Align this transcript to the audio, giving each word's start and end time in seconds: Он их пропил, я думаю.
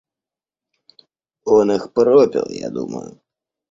Он 1.45 1.71
их 1.71 1.93
пропил, 1.93 2.47
я 2.49 2.71
думаю. 2.71 3.19